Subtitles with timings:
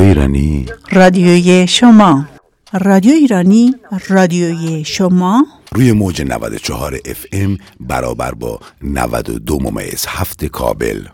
[0.00, 0.66] رادیو ایرانی.
[0.92, 2.24] رادیوی شما.
[2.72, 3.74] رادیو ایرانی
[4.08, 5.46] رادیوی شما.
[5.72, 11.06] روی موج 94 اف ام برابر با 92 ممیز هفت کابل.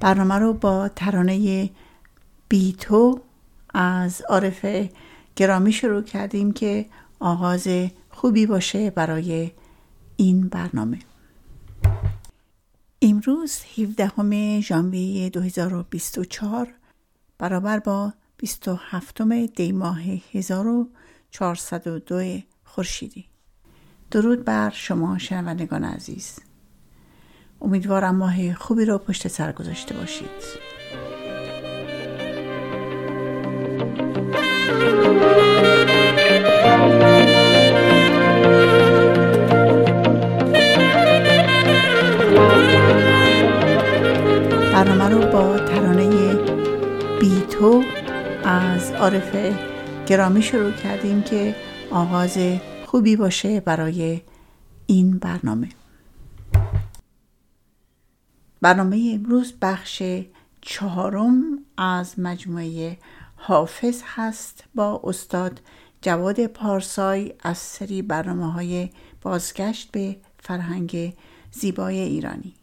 [0.00, 1.70] برنامه رو با ترانه
[2.48, 3.20] بیتو
[3.74, 4.66] از عارف
[5.36, 6.86] گرامی شروع کردیم که
[7.20, 7.68] آغاز
[8.10, 9.50] خوبی باشه برای
[10.16, 10.98] این برنامه.
[13.04, 16.68] امروز 17 ژانویه 2024
[17.38, 19.22] برابر با 27
[19.56, 20.00] دی ماه
[20.32, 23.24] 1402 خورشیدی.
[24.10, 26.38] درود بر شما شنوندگان عزیز.
[27.60, 30.72] امیدوارم ماه خوبی را پشت سر گذاشته باشید.
[49.02, 49.56] عارف
[50.06, 51.56] گرامی شروع کردیم که
[51.90, 52.38] آغاز
[52.86, 54.22] خوبی باشه برای
[54.86, 55.68] این برنامه.
[58.60, 60.02] برنامه امروز بخش
[60.60, 62.98] چهارم از مجموعه
[63.36, 65.60] حافظ هست با استاد
[66.02, 68.90] جواد پارسای از سری برنامه های
[69.22, 71.14] بازگشت به فرهنگ
[71.52, 72.54] زیبای ایرانی.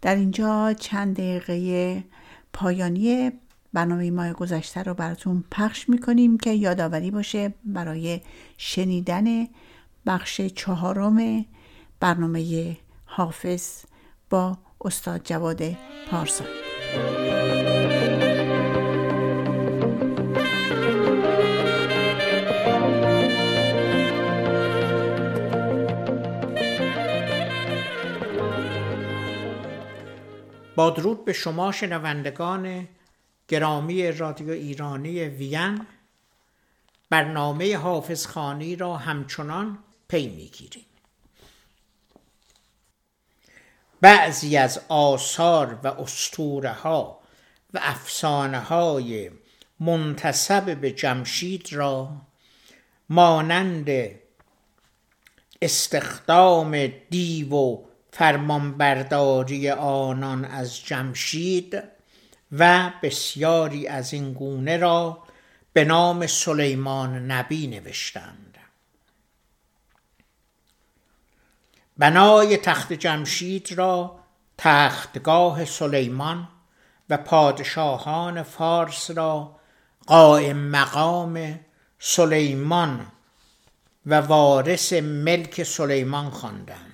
[0.00, 2.04] در اینجا چند دقیقه
[2.52, 3.32] پایانی
[3.72, 8.20] برنامه ماه گذشته رو براتون پخش می‌کنیم که یادآوری باشه برای
[8.56, 9.46] شنیدن
[10.06, 11.44] بخش چهارم
[12.00, 13.84] برنامه حافظ
[14.30, 15.62] با استاد جواد
[16.10, 16.44] پارسا.
[30.76, 32.88] با درود به شما شنوندگان
[33.48, 35.86] گرامی رادیو ایرانی وین
[37.10, 39.78] برنامه حافظ خانی را همچنان
[40.08, 40.84] پی می‌گیریم.
[44.00, 47.20] بعضی از آثار و استوره ها
[47.74, 49.30] و افسانه های
[49.80, 52.10] منتصب به جمشید را
[53.08, 53.88] مانند
[55.62, 61.82] استخدام دیو و فرمانبرداری آنان از جمشید
[62.52, 65.22] و بسیاری از این گونه را
[65.72, 68.58] به نام سلیمان نبی نوشتند.
[71.98, 74.18] بنای تخت جمشید را
[74.58, 76.48] تختگاه سلیمان
[77.10, 79.56] و پادشاهان فارس را
[80.06, 81.60] قائم مقام
[81.98, 83.06] سلیمان
[84.06, 86.87] و وارث ملک سلیمان خواندند.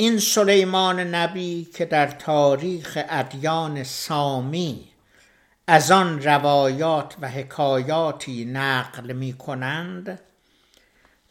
[0.00, 4.88] این سلیمان نبی که در تاریخ ادیان سامی
[5.66, 10.20] از آن روایات و حکایاتی نقل می کنند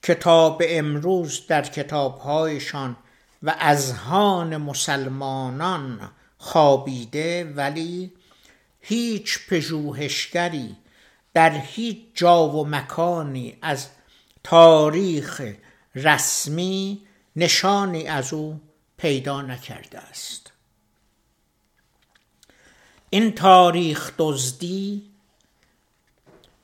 [0.01, 2.95] که تا به امروز در کتابهایشان
[3.44, 8.12] و اذهان مسلمانان خوابیده ولی
[8.81, 10.75] هیچ پژوهشگری
[11.33, 13.88] در هیچ جا و مکانی از
[14.44, 15.42] تاریخ
[15.95, 18.61] رسمی نشانی از او
[18.97, 20.51] پیدا نکرده است.
[23.09, 25.09] این تاریخ دزدی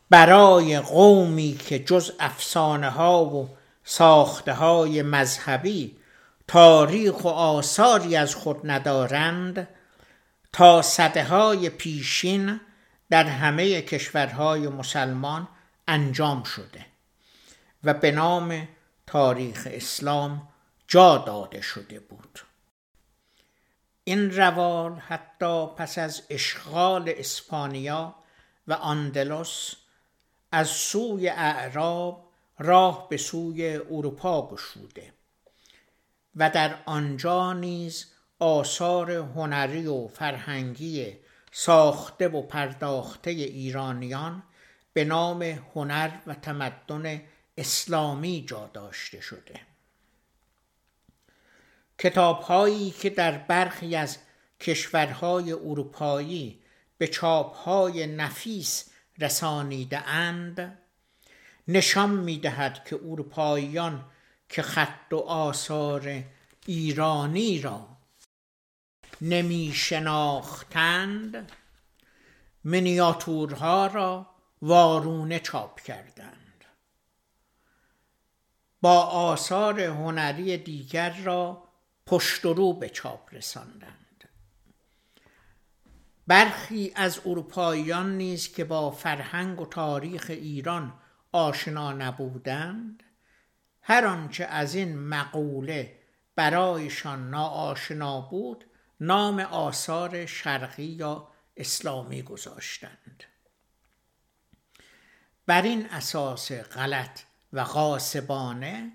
[0.10, 3.50] برای قومی که جز افسانه ها و
[3.84, 5.98] ساخته های مذهبی
[6.48, 9.68] تاریخ و آثاری از خود ندارند
[10.54, 12.60] تا صده های پیشین
[13.10, 15.48] در همه کشورهای مسلمان
[15.88, 16.86] انجام شده
[17.84, 18.68] و به نام
[19.08, 20.48] تاریخ اسلام
[20.88, 22.40] جا داده شده بود.
[24.04, 28.16] این روال حتی پس از اشغال اسپانیا
[28.68, 29.76] و آندلس
[30.52, 35.14] از سوی اعراب راه به سوی اروپا گشوده
[36.36, 38.06] و در آنجا نیز
[38.40, 41.18] آثار هنری و فرهنگی
[41.52, 44.44] ساخته و پرداخته ایرانیان
[44.94, 47.22] به نام هنر و تمدن
[47.58, 49.75] اسلامی جا داشته شده.
[52.00, 54.18] کتابهایی که در برخی از
[54.60, 56.62] کشورهای اروپایی
[56.98, 60.80] به چاپهای نفیس رسانیده اند
[61.68, 64.06] نشان می دهد که اروپاییان
[64.50, 66.24] که خط و آثار
[66.66, 67.88] ایرانی را
[69.22, 71.52] نمی شناختند
[72.64, 74.30] منیاتورها را
[74.62, 76.66] وارونه چاپ کردند.
[78.82, 81.65] با آثار هنری دیگر را
[82.06, 84.30] پشت و رو به چاپ رساندند.
[86.28, 90.94] برخی از اروپاییان نیز که با فرهنگ و تاریخ ایران
[91.32, 93.04] آشنا نبودند
[93.82, 96.00] هر آنچه از این مقوله
[96.36, 98.66] برایشان ناآشنا بود
[99.00, 103.24] نام آثار شرقی یا اسلامی گذاشتند.
[105.46, 107.20] بر این اساس غلط
[107.54, 108.92] و غاصبانه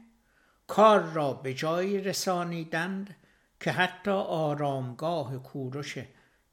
[0.71, 3.17] کار را به جایی رسانیدند
[3.61, 5.99] که حتی آرامگاه کوروش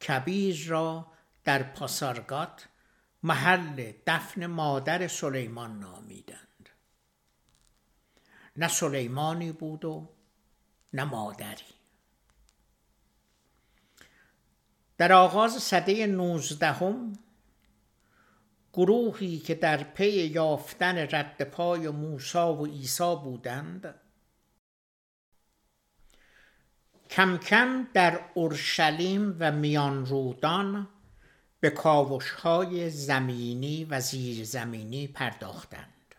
[0.08, 1.08] کبیر را
[1.44, 2.68] در پاسارگات
[3.24, 6.70] محل دفن مادر سلیمان نامیدند.
[8.56, 10.10] نه سلیمانی بود و
[10.94, 11.74] نه مادری.
[14.98, 17.14] در آغاز سده نوزدهم
[18.74, 24.07] گروهی که در پی یافتن رد پای موسی و عیسی بودند
[27.10, 30.88] کم کم در اورشلیم و میان رودان
[31.60, 36.16] به کاوش های زمینی و زیرزمینی پرداختند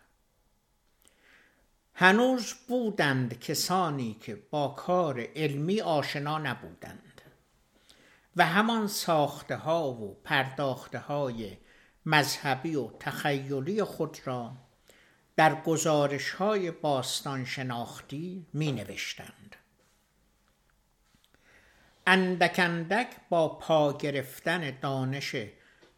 [1.94, 7.22] هنوز بودند کسانی که با کار علمی آشنا نبودند
[8.36, 11.56] و همان ساخته ها و پرداخته های
[12.06, 14.52] مذهبی و تخیلی خود را
[15.36, 19.37] در گزارش های باستان شناختی می نوشتند.
[22.10, 25.36] اندک اندک با پا گرفتن دانش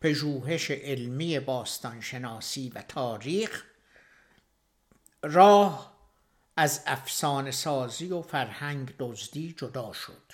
[0.00, 3.64] پژوهش علمی باستانشناسی و تاریخ
[5.22, 5.96] راه
[6.56, 10.32] از افسانه سازی و فرهنگ دزدی جدا شد.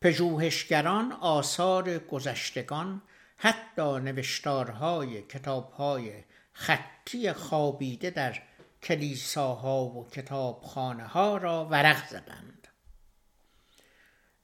[0.00, 3.02] پژوهشگران آثار گذشتگان
[3.36, 8.42] حتی نوشتارهای کتابهای خطی خوابیده در
[8.82, 12.65] کلیساها و کتابخانه ها را ورق زدند.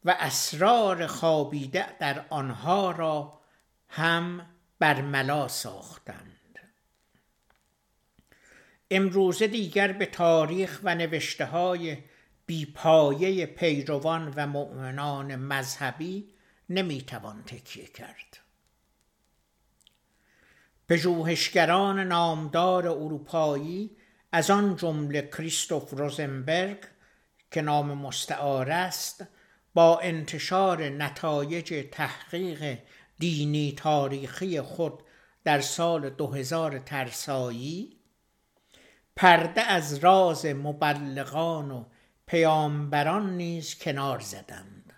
[0.05, 3.41] و اسرار خوابیده در آنها را
[3.89, 4.47] هم
[4.79, 6.59] برملا ساختند.
[8.91, 11.97] امروزه دیگر به تاریخ و نوشته های
[12.47, 16.35] بیپایه پیروان و مؤمنان مذهبی
[16.69, 18.39] نمی‌توان تکیه کرد.
[20.89, 23.97] پژوهشگران نامدار اروپایی
[24.33, 26.79] از آن جمله کریستوف روزنبرگ
[27.51, 29.27] که نام مستعار است
[29.75, 32.79] با انتشار نتایج تحقیق
[33.19, 35.02] دینی تاریخی خود
[35.45, 37.97] در سال 2000 ترسایی
[39.17, 41.85] پرده از راز مبلغان و
[42.26, 44.93] پیامبران نیز کنار زدند.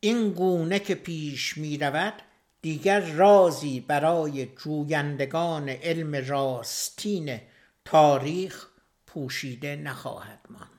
[0.00, 2.14] این گونه که پیش می رود
[2.62, 7.40] دیگر رازی برای جویندگان علم راستین
[7.84, 8.66] تاریخ
[9.06, 10.71] پوشیده نخواهد ماند.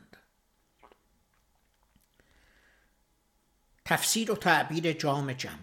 [3.86, 5.60] تفسیر و تعبیر جام جم.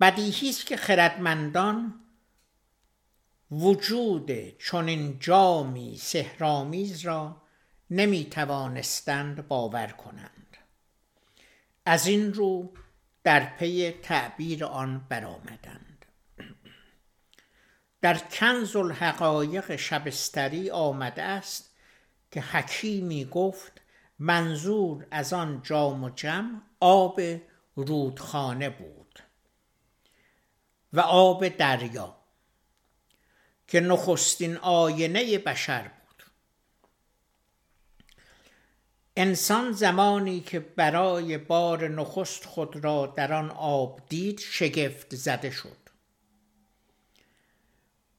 [0.00, 2.00] بدیهی است که خردمندان
[3.50, 7.42] وجود چنین جامی سهرامیز را
[7.90, 10.56] نمی توانستند باور کنند.
[11.84, 12.72] از این رو
[13.24, 16.06] در پی تعبیر آن برآمدند.
[18.00, 21.74] در کنز الحقایق شبستری آمده است
[22.30, 23.80] که حکیمی گفت
[24.18, 27.20] منظور از آن جام و جم آب
[27.74, 29.22] رودخانه بود
[30.92, 32.16] و آب دریا
[33.68, 35.90] که نخستین آینه بشر
[39.16, 45.76] انسان زمانی که برای بار نخست خود را در آن آب دید شگفت زده شد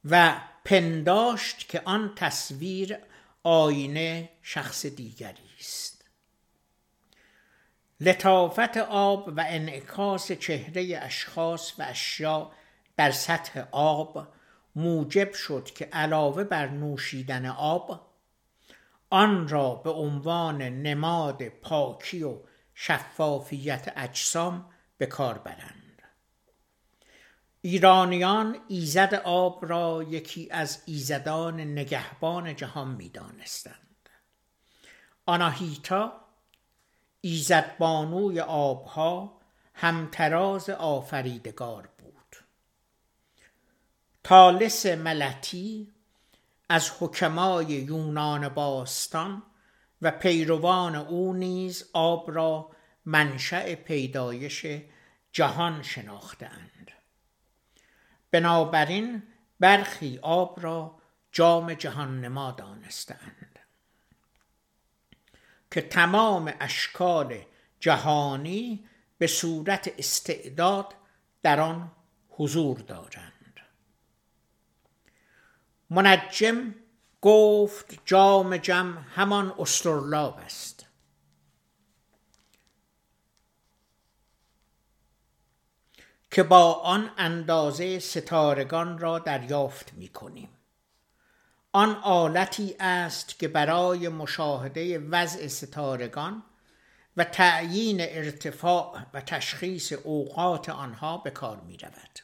[0.05, 2.97] و پنداشت که آن تصویر
[3.43, 6.05] آینه شخص دیگری است
[7.99, 12.51] لطافت آب و انعکاس چهره اشخاص و اشیا
[12.97, 14.27] در سطح آب
[14.75, 18.09] موجب شد که علاوه بر نوشیدن آب
[19.09, 22.39] آن را به عنوان نماد پاکی و
[22.73, 26.01] شفافیت اجسام به کار برند.
[27.61, 33.88] ایرانیان ایزد آب را یکی از ایزدان نگهبان جهان می دانستند
[35.29, 36.13] آناهیتا
[37.21, 39.39] ایزد بانوی آبها
[39.73, 42.35] همتراز آفریدگار بود.
[44.23, 45.93] تالس ملتی
[46.69, 49.43] از حکمای یونان باستان
[50.01, 52.69] و پیروان او نیز آب را
[53.05, 54.65] منشأ پیدایش
[55.31, 56.91] جهان شناختند.
[58.31, 59.23] بنابراین
[59.59, 60.99] برخی آب را
[61.31, 63.38] جام جهان نما دانستند.
[65.71, 67.45] که تمام اشکال
[67.79, 70.95] جهانی به صورت استعداد
[71.43, 71.91] در آن
[72.29, 73.59] حضور دارند.
[75.89, 76.75] منجم
[77.21, 80.85] گفت جام جم همان استرلاب است.
[86.31, 90.58] که با آن اندازه ستارگان را دریافت می کنیم
[91.71, 96.43] آن آلتی است که برای مشاهده وضع ستارگان
[97.17, 102.19] و تعیین ارتفاع و تشخیص اوقات آنها به کار می رود.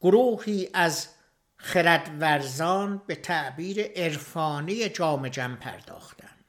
[0.00, 1.08] گروهی از
[1.56, 6.44] خردورزان به تعبیر عرفانی جام جم پرداختند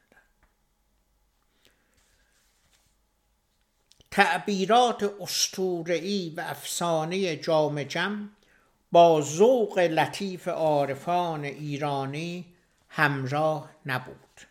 [4.11, 8.29] تعبیرات استورعی و افسانه جام جم
[8.91, 12.45] با ذوق لطیف عارفان ایرانی
[12.89, 14.41] همراه نبود.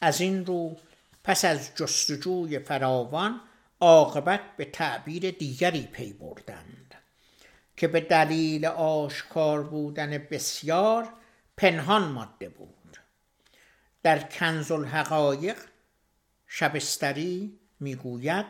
[0.00, 0.76] از این رو
[1.24, 3.40] پس از جستجوی فراوان
[3.80, 6.94] عاقبت به تعبیر دیگری پی بردند
[7.76, 11.08] که به دلیل آشکار بودن بسیار
[11.56, 12.96] پنهان ماده بود.
[14.02, 15.56] در کنز الحقایق
[16.46, 18.46] شبستری می‌گوید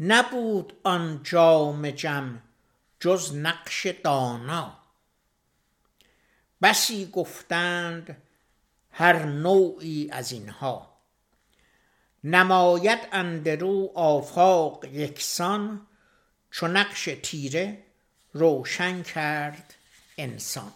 [0.00, 2.42] نبود آن جام جم
[3.04, 4.78] جز نقش دانا.
[6.62, 8.22] بسی گفتند
[8.90, 10.96] هر نوعی از اینها.
[12.24, 15.86] نماید اندرو آفاق یکسان
[16.50, 17.82] چو نقش تیره
[18.32, 19.74] روشن کرد
[20.18, 20.72] انسان.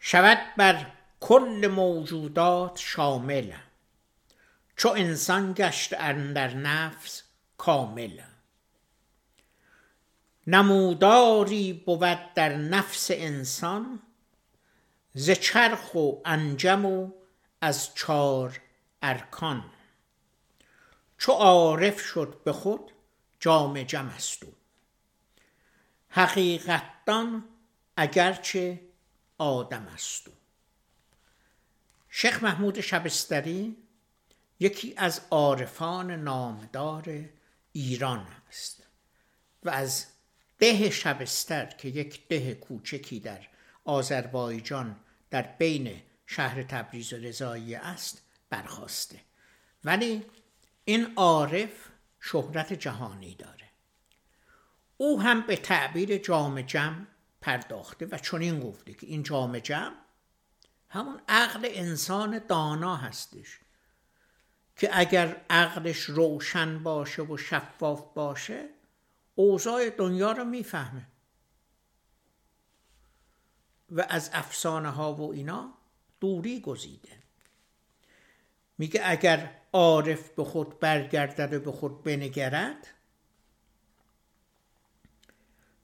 [0.00, 0.86] شود بر
[1.20, 3.52] کل موجودات شامل.
[4.76, 7.22] چو انسان گشت اندر نفس
[7.58, 8.20] کامل.
[10.46, 14.02] نموداری بود در نفس انسان
[15.14, 17.12] ز چرخ و انجم و
[17.60, 18.60] از چار
[19.02, 19.70] ارکان.
[21.18, 22.92] چو عارف شد به خود
[23.40, 24.52] جام جم است او.
[26.08, 27.44] حقیقت دان
[27.96, 28.80] اگرچه
[29.38, 30.34] آدم است او.
[32.10, 33.76] شیخ محمود شبستری
[34.62, 37.28] یکی از عارفان نامدار
[37.72, 38.82] ایران است
[39.62, 40.06] و از
[40.58, 43.48] ده شبستر که یک ده کوچکی در
[43.84, 44.96] آذربایجان
[45.30, 49.20] در بین شهر تبریز و رضایی است برخواسته
[49.84, 50.24] ولی
[50.84, 51.70] این عارف
[52.20, 53.70] شهرت جهانی داره.
[54.96, 57.06] او هم به تعبیر جام جم
[57.40, 59.92] پرداخته و چنین گفته که این جام جم
[60.88, 63.60] همون عقل انسان دانا هستش.
[64.76, 68.68] که اگر عقلش روشن باشه و شفاف باشه
[69.34, 71.06] اوضاع دنیا رو می‌فهمه.
[73.90, 75.74] و از افسانه ها و اینا
[76.20, 77.22] دوری گزیده.
[78.78, 82.86] میگه اگر عارف به خود برگردد و به خود بنگرد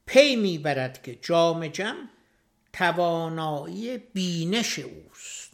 [0.07, 2.09] پی می‌برد که جام جم
[2.73, 5.48] توانایی بینش اوست.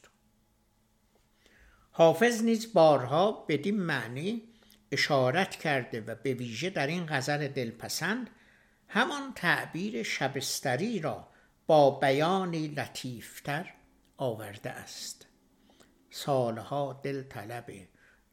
[1.97, 4.43] حافظ نیز بارها بدین معنی
[4.93, 8.31] اشارت کرده و به ویژه در این غزل دلپسند
[8.89, 11.29] همان تعبیر شبستری را
[11.67, 13.75] با بیانی لطیفتر
[14.17, 15.27] آورده است.
[16.11, 17.73] سالها دل طلب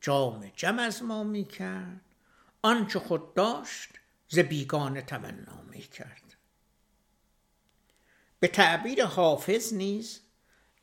[0.02, 2.02] جام جم از ما می کرد
[2.62, 3.90] آنچه خود داشت
[4.28, 6.36] ز بیگانه تمنا می کرد
[8.40, 10.22] به تعبیر حافظ نیز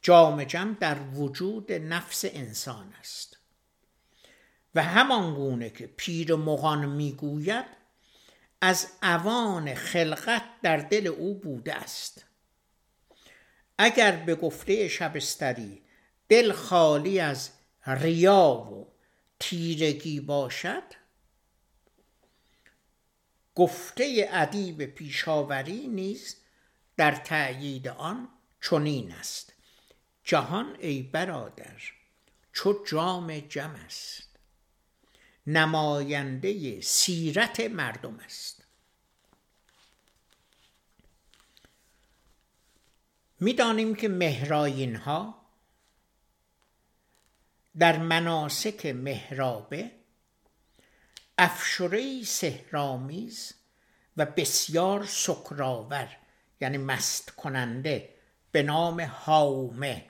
[0.09, 3.39] جام جم در وجود نفس انسان است.
[4.75, 7.65] و همان گونه که پیر مغان می‌گوید
[8.61, 12.25] از اوان خلقت در دل او بوده است.
[13.79, 15.83] اگر به گفته شبستری
[16.29, 17.51] دل خالی از
[17.87, 18.93] ریا و
[19.41, 20.83] تیرگی باشد
[23.55, 26.37] گفته ادیب پیشاوری نیز
[26.97, 28.29] در تأیید آن
[28.63, 29.58] چنین است.
[30.29, 31.83] جهان ای برادر
[32.53, 34.29] چو جام جم است.
[35.47, 38.65] نماینده سیرت مردم است.
[43.41, 45.47] می‌دانیم که مهراین ها
[47.79, 49.91] در مناسک مهرابه
[51.39, 53.53] افشوره سهرامیز
[54.17, 56.17] و بسیار سکراور
[56.61, 58.15] یعنی مست کننده
[58.53, 60.08] به نام هاومه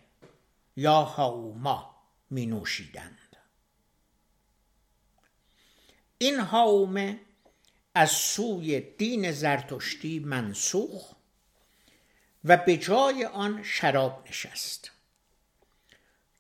[0.79, 1.95] یا هاوما
[2.31, 3.37] می نوشیدند.
[6.19, 7.21] این هاومه
[7.95, 11.15] از سوی دین زرتشتی منسوخ
[12.45, 14.91] و به جای آن شراب نشست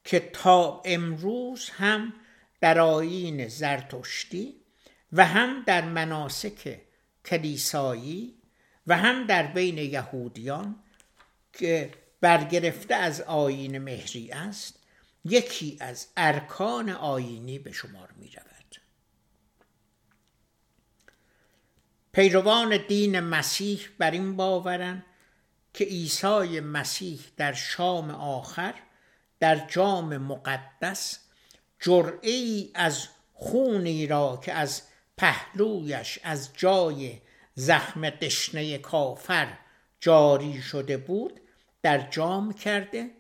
[0.05, 2.13] که تا امروز هم
[2.61, 4.61] در آیین زرتشتی
[5.13, 6.81] و هم در مناسک
[7.25, 8.39] کلیسایی
[8.87, 10.83] و هم در بین یهودیان
[11.53, 14.79] که برگرفته از آیین مهری است
[15.25, 18.77] یکی از ارکان آینی به شمار می رود
[22.13, 25.05] پیروان دین مسیح بر این باورند
[25.75, 28.75] که عیسی مسیح در شام آخر
[29.41, 31.19] در جام مقدس
[31.81, 34.83] جرعه ای از خونی را که از
[35.17, 37.21] پهلویش از جای
[37.55, 39.59] زخم دشنه کافر
[40.01, 41.41] جاری شده بود
[41.89, 43.11] در جام کرده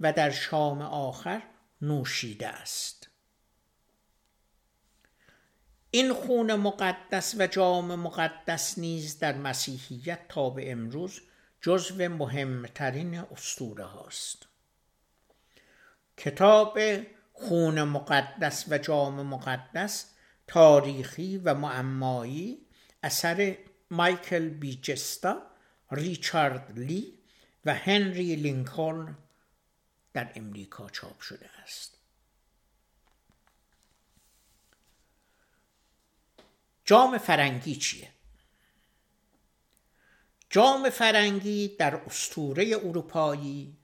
[0.00, 1.42] و در شام آخر
[1.82, 3.10] نوشیده است.
[5.90, 11.20] این خون مقدس و جام مقدس نیز در مسیحیت تا به امروز
[11.60, 14.46] جزو مهمترین اسطوره هاست.
[16.16, 16.78] کتاب
[17.32, 20.06] خون مقدس و جام مقدس
[20.46, 22.66] تاریخی و معمایی
[23.02, 23.56] اثر
[23.90, 25.42] مایکل بیجستا
[25.90, 27.19] ریچارد لی
[27.64, 29.18] و هنری لینکلن
[30.12, 31.96] در امریکا چاپ شده است.
[36.84, 38.08] جام فرنگی چیه؟
[40.50, 43.76] جام فرنگی در اسطوره اروپایی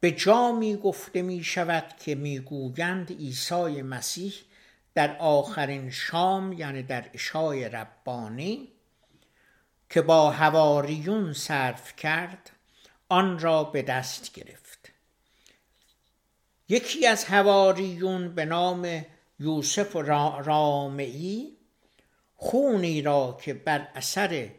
[0.00, 4.34] به جامی گفته می شود که می گویند عیسی مسیح
[4.94, 8.71] در آخرین شام یعنی در اشای ربانی
[9.92, 12.50] که با هواریون صرف کرد
[13.08, 14.92] آن را به دست گرفت.
[16.68, 19.04] یکی از هواریون به نام
[19.38, 19.96] یوسف
[20.44, 21.56] رامعی
[22.34, 24.50] خونی را که بر اثر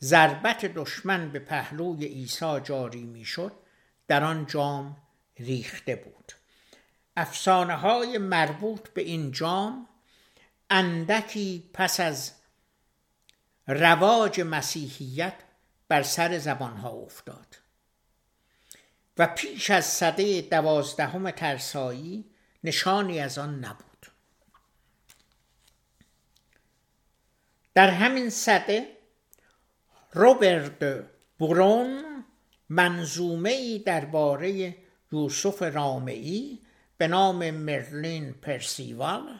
[0.00, 3.52] ضربت دشمن به پهلوی عیسی جاری می‌شد
[4.08, 4.96] در آن جام
[5.38, 6.32] ریخته بود.
[7.16, 9.86] افسانه های مربوط به این جام
[10.70, 12.39] اندکی پس از
[13.74, 15.34] رواج مسیحیت
[15.88, 17.56] بر سر زبانها افتاد.
[19.18, 22.30] و پیش از صده دوازدهم ترسایی
[22.64, 24.06] نشانی از آن نبود.
[27.74, 28.96] در همین صده
[30.12, 31.04] روبرت
[31.40, 32.24] برون
[32.68, 34.76] منظومه ای درباره
[35.12, 36.62] یوسف رامعی
[36.98, 39.38] به نام مرلین پرسیوال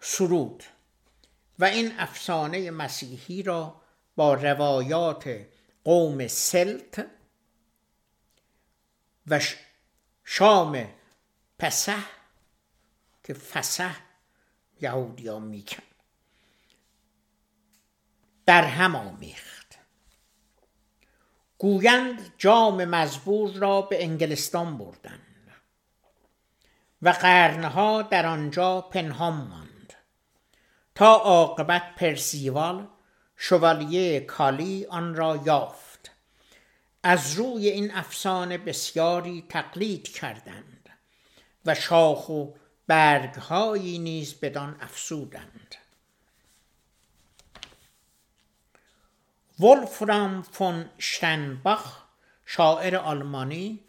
[0.00, 0.64] سرود.
[1.58, 3.80] و این افسانه مسیحی را
[4.16, 5.46] با روایات
[5.84, 7.06] قوم سلت
[9.26, 9.40] و
[10.24, 10.88] شام
[11.58, 11.96] پسه
[13.24, 13.96] که فسح
[14.80, 15.82] یهودیان میکن
[18.46, 19.78] در هم آمیخت.
[21.58, 25.20] گویند جام مزبور را به انگلستان بردند
[27.02, 29.63] و قرنها در آنجا پنهان ماند.
[30.94, 32.88] تا عاقبت پرسیوال
[33.36, 36.10] شوالیه کالی آن را یافت.
[37.02, 40.90] از روی این افسانه بسیاری تقلید کردند
[41.66, 42.46] و شاخ و
[42.86, 45.74] برگهایی نیز بدان افسودند
[49.60, 52.02] ولفرام فون شتنباخ
[52.46, 53.80] شاعر آلمانی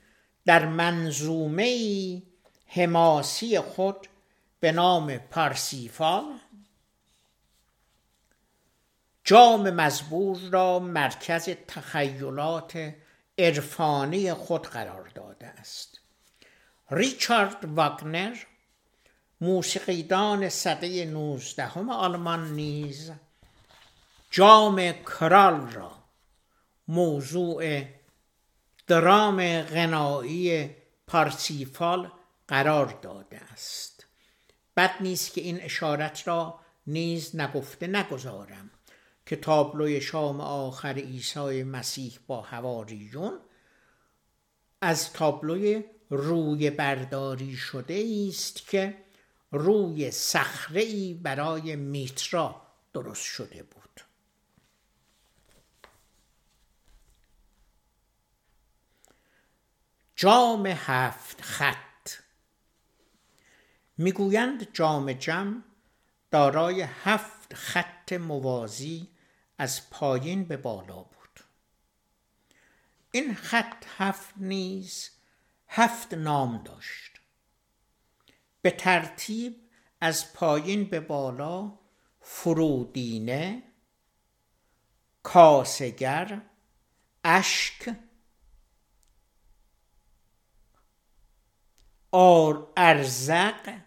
[0.45, 2.21] در منظومه
[2.67, 4.07] حماسی خود
[4.59, 6.23] به نام پارسیفال
[9.25, 12.93] جام مزبور را مرکز تخیلات
[13.37, 15.99] عرفانی خود قرار داده است.
[16.91, 18.37] ریچارد واگنر
[19.41, 23.11] موسیقیدان صده نوزدهم آلمان نیز
[24.31, 25.91] جام کرال را
[26.87, 27.83] موضوع
[28.87, 30.75] درام غنایی
[31.07, 32.11] پارسیفال
[32.47, 34.05] قرار داده است.
[34.77, 38.71] بد نیست که این اشارت را نیز نگفته نگذارم.
[39.25, 43.39] که تابلوی شام آخر عیسی مسیح با هواریون
[44.81, 48.97] از تابلوی روی برداری شده است که
[49.51, 52.61] روی صخره برای میترا
[52.93, 54.01] درست شده بود.
[60.15, 62.11] جام هفت خط.
[63.97, 65.63] می‌گویند جام جم
[66.31, 69.14] دارای هفت خط موازی
[69.57, 71.39] از پایین به بالا بود.
[73.11, 75.09] این خط هفت نیز
[75.67, 77.21] هفت نام داشت.
[78.61, 79.69] به ترتیب
[80.01, 81.79] از پایین به بالا
[82.21, 83.63] فرودینه
[85.23, 86.41] کاسگر
[87.23, 87.95] اشک
[92.11, 93.79] آر ارزق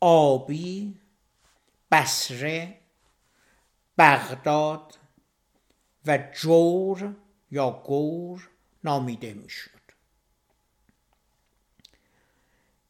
[0.00, 1.00] آبی
[1.90, 2.80] بسره
[3.98, 4.98] بغداد
[6.06, 7.16] و جور
[7.50, 8.48] یا گور
[8.84, 9.70] نامیده می‌شد.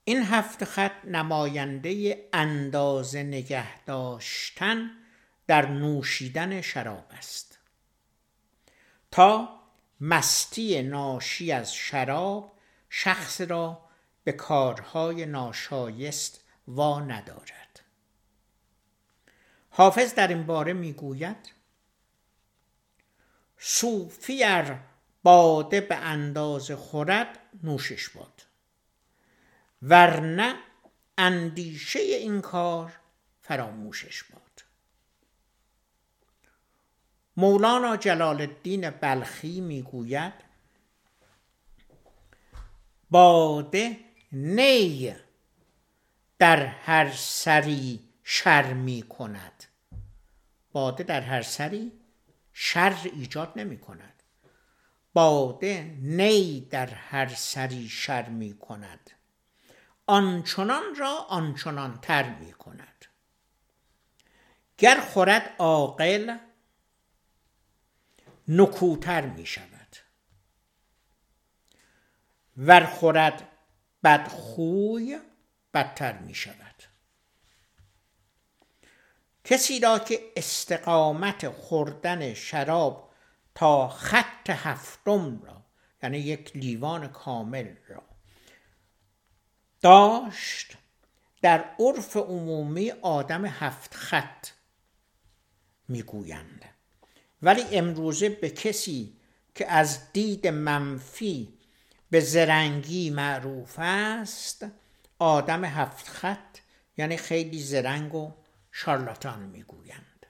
[0.05, 4.91] این هفت خط نماینده اندازه نگه داشتن
[5.47, 7.59] در نوشیدن شراب است.
[9.11, 9.59] تا
[10.01, 12.53] مستی ناشی از شراب
[12.91, 13.89] شخص را
[14.25, 17.68] به کارهای ناشایست وا ندارد.
[19.79, 21.53] حافظ در این باره می‌گوید
[23.59, 24.81] صوفی ار
[25.23, 28.43] باده به اندازه خورد نوشش باد
[29.83, 30.55] ورنه
[31.19, 32.93] اندیشه این کار
[33.43, 34.65] فراموشش باد.
[37.37, 40.33] مولانا جلال الدین بلخی می‌گوید
[43.11, 43.97] باده
[44.33, 45.15] نی
[46.39, 49.65] در هر سری شر می کند
[50.79, 51.93] باده در هر سری
[52.53, 54.23] شر ایجاد نمی کند
[55.13, 59.11] باده نی در هر سری شر می کند
[60.07, 63.05] آنچنان را آنچنان تر می کند
[64.79, 66.39] گر خورد عاقل
[68.49, 69.97] نکوتر می شود
[72.57, 73.49] ور خورد
[74.05, 75.21] بدخوی
[75.75, 76.68] بدتر می شود
[79.49, 83.11] کسی را که استقامت خوردن شراب
[83.55, 85.65] تا خط هفتم را
[86.03, 88.03] یعنی یک لیوان کامل را
[89.81, 90.77] داشت
[91.43, 94.49] در عرف عمومی آدم هفت خط
[95.89, 96.65] می‌گویند.
[97.43, 99.17] ولی امروزه به کسی
[99.55, 101.59] که از دید منفی
[102.11, 104.67] به زرنگی معروف است
[105.19, 106.59] آدم هفت خط
[106.97, 108.33] یعنی خیلی زرنگ و
[108.81, 110.27] شارلاتان می‌گویند.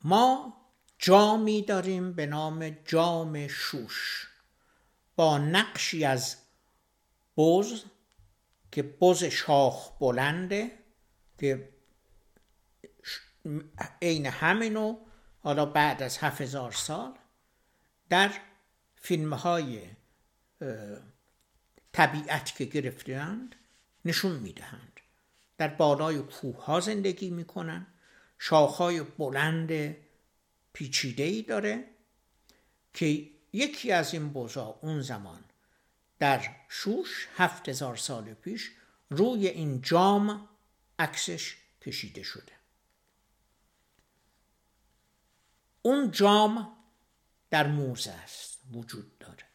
[0.00, 0.56] ما
[0.98, 4.28] جامی داریم به نام جام شوش
[5.16, 6.36] با نقشی از
[7.36, 7.84] بز
[8.72, 10.78] که بز شاخ بلنده
[11.38, 11.72] که
[14.02, 14.98] عین همینو
[15.42, 17.18] حالا بعد از هفت هزار سال
[18.08, 18.40] در
[18.96, 19.90] فیلم های
[21.96, 23.54] طبیعت که گرفتند
[24.04, 25.00] نشون می‌دهند.
[25.58, 27.86] در بالای کوه ها زندگی می‌کنن.
[28.38, 29.96] شاخهای بلند
[30.72, 31.84] پیچیده ای داره
[32.94, 35.44] که یکی از این بزا اون زمان
[36.18, 38.70] در شوش هفت هزار سال پیش
[39.10, 40.48] روی این جام
[40.98, 42.52] عکسش کشیده شده.
[45.82, 46.76] اون جام
[47.50, 49.45] در موزه است وجود داره.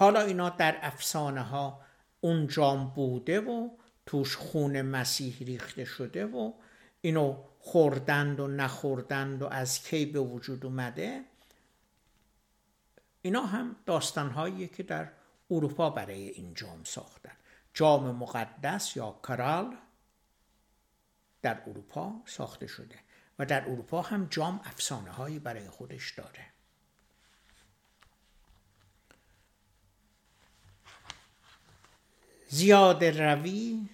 [0.00, 1.80] حالا اینا در افسانه ها
[2.20, 3.68] اون جام بوده و
[4.06, 6.52] توش خون مسیح ریخته شده و
[7.00, 11.24] اینو خوردند و نخوردند و از کی به وجود اومده
[13.22, 15.08] اینا هم داستانهایی که در
[15.50, 17.36] اروپا برای این جام ساختن.
[17.74, 19.76] جام مقدس یا کرال
[21.42, 22.98] در اروپا ساخته شده
[23.38, 26.59] و در اروپا هم جام افسانه هایی برای خودش داره.
[32.52, 33.88] زیاده روی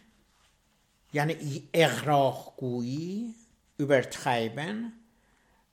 [1.13, 3.35] یعنی اغراق گویی
[3.83, 4.93] übertreiben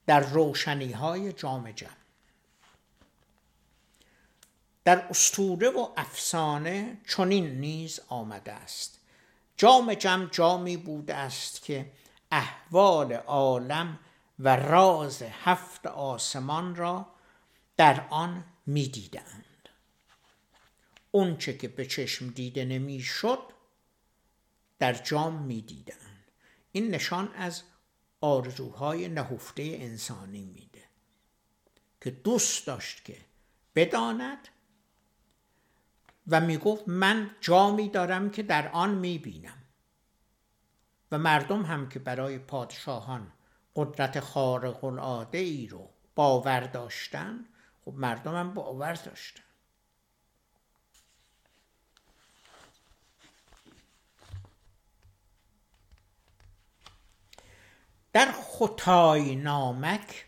[0.06, 1.98] در روشنی های جام جم
[4.84, 9.00] در استوره و افسانه چنین نیز آمده است.
[9.58, 11.91] جام جم جامی بوده است که
[12.32, 14.00] احوال عالم
[14.39, 17.06] و راز هفت آسمان را
[17.78, 19.42] در آن می‌دیدند.
[21.15, 23.39] اونچه که به چشم دیده نمی‌شد
[24.80, 26.32] در جام می‌دیدند.
[26.71, 27.63] این نشان از
[28.21, 30.84] آرزوهای نهفته انسانی میده
[32.02, 33.17] که دوست داشت که
[33.76, 34.47] بداند
[36.28, 39.63] و می‌گفت من جامی دارم که در آن می‌بینم
[41.12, 43.32] و مردم هم که برای پادشاهان
[43.76, 47.45] قدرت خارق العاده ای رو باور داشتن
[47.86, 49.43] خب مردم هم باور داشتن.
[58.13, 60.26] در خطای نامک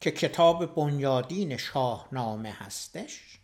[0.00, 3.38] که کتاب بنیادین شاهنامه هستش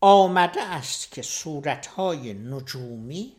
[0.00, 3.36] آمده است که صورتهای نجومی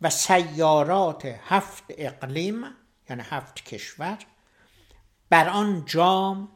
[0.00, 2.64] و سیارات هفت اقلیم
[3.10, 4.18] یعنی هفت کشور
[5.30, 6.48] بر آن جام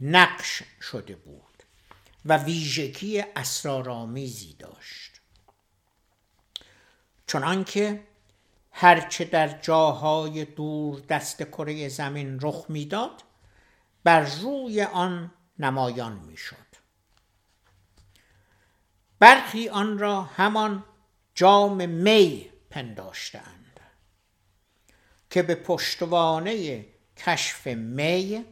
[0.00, 1.62] نقش شده بود
[2.24, 5.20] و ویژگی اسرارآمیزی داشت.
[7.26, 8.13] چنانکه
[8.76, 13.22] هرچه در جاهای دور دست کره زمین رخ می‌داد
[14.04, 16.56] بر روی آن نمایان می‌شد.
[19.18, 20.84] برخی آن را همان
[21.34, 23.80] جام می پنداشتند
[25.30, 26.84] که به پشتوانه
[27.16, 28.44] کشف می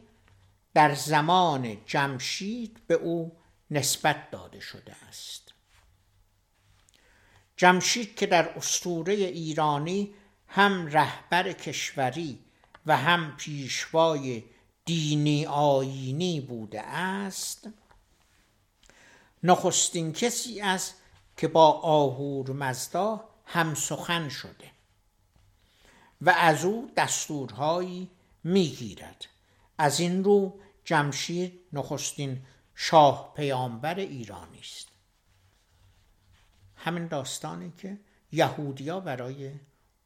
[0.73, 3.37] در زمان جمشید به او
[3.71, 5.42] نسبت داده شده است.
[7.57, 10.13] جمشید که در اسطوره ایرانی
[10.47, 12.39] هم رهبر کشوری
[12.85, 14.43] و هم پیشوای
[14.85, 17.69] دینی آینی بوده است
[19.43, 20.95] نخستین کسی است
[21.37, 24.71] که با آهور مزدا هم سخن شده
[26.21, 28.09] و از او دستورهایی
[28.43, 29.25] می‌گیرد.
[29.77, 32.41] از این رو جمشید نخستین
[32.75, 34.87] شاه پیامبر ایرانی است.
[36.83, 37.97] همین داستانی که
[38.31, 39.51] یهودیا برای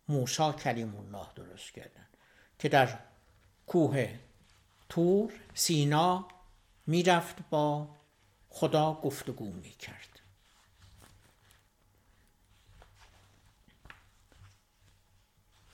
[0.07, 2.07] موسی کلیم الله درست کردن.
[2.59, 2.99] که در
[3.67, 4.19] کوه
[4.89, 6.27] تور سینا
[6.87, 7.95] می‌رفت با
[8.49, 10.19] خدا گفتگو می‌کرد.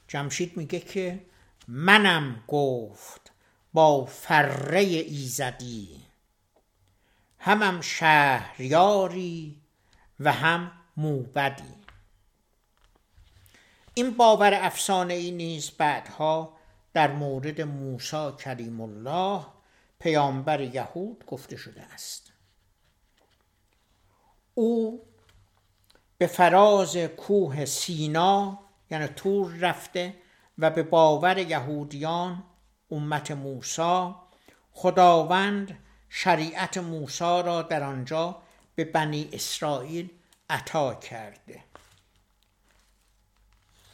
[0.07, 1.25] جمشید میگه که
[1.67, 3.31] منم گفت
[3.73, 6.05] با فره ایزدی
[7.39, 9.61] همم شهریاری
[10.19, 11.75] و هم موبدی.
[13.93, 16.58] این باور افسانه ای نیز بعدها
[16.93, 19.45] در مورد موسی کریم الله
[19.99, 22.32] پیامبر یهود گفته شده است.
[24.53, 25.06] او
[26.17, 28.60] به فراز کوه سینا
[28.91, 30.15] یعنی تور رفته
[30.58, 32.43] و به باور یهودیان
[32.91, 34.13] امت موسی
[34.71, 35.79] خداوند
[36.10, 38.41] شریعت موسی را در آنجا
[38.75, 40.10] به بنی اسرائیل
[40.49, 41.63] عطا کرده.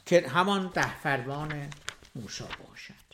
[0.05, 1.69] که همان ده فرمان
[2.15, 3.09] موسی باشد.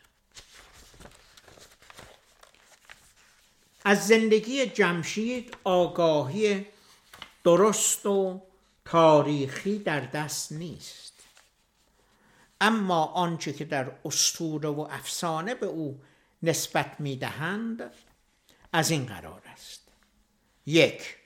[3.85, 6.65] از زندگی جمشید آگاهی
[7.43, 8.41] درست و
[8.85, 11.13] تاریخی در دست نیست.
[12.61, 16.01] اما آنچه که در اسطوره و افسانه به او
[16.43, 17.93] نسبت می‌دهند
[18.73, 19.81] از این قرار است.
[20.65, 21.17] یک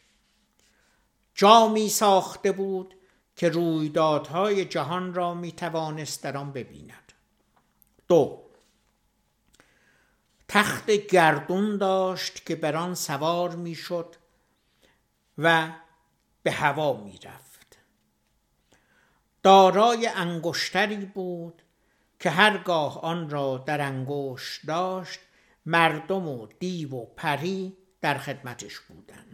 [1.39, 2.95] جامی ساخته بود
[3.35, 7.13] که رویدادهای جهان را می توانست در آن ببیند.
[8.07, 8.41] دو
[10.47, 14.15] تخت گردون داشت که بر آن سوار می‌شد
[15.37, 15.71] و
[16.43, 17.77] به هوا می رفت
[19.43, 21.61] دارای انگشتری بود
[22.19, 25.19] که هرگاه آن را در انگشت داشت
[25.65, 29.28] مردم و دیو و پری در خدمتش بودند.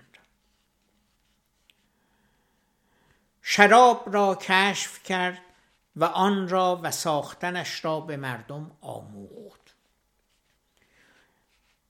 [3.48, 5.42] شراب را کشف کرد
[5.96, 9.76] و آن را و ساختنش را به مردم آموخت.